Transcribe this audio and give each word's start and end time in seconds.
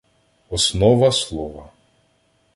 Основа 0.49 1.11
слова 1.11 1.69